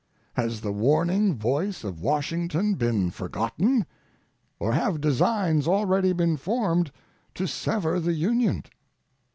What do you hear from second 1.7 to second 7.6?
of Washington been forgotten, or have designs already been formed to